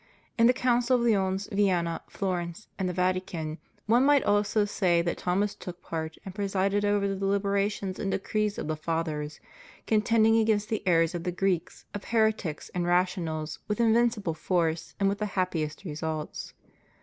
[0.35, 5.19] In the councils of Lyons, Vienna, Florence, and the Vatican one might almost say that
[5.19, 9.39] Thomas took part and presided over the deliberations and decrees of the Fathers,
[9.85, 15.07] contending against the errors of the Greeks, of heretics and rationaKsts, with invincible force and
[15.07, 16.55] with the happiest results.